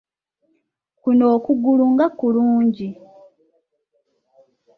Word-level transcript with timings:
Kuno 1.01 1.23
okugulu 1.35 1.83
nga 1.93 2.07
kulungi! 2.19 2.87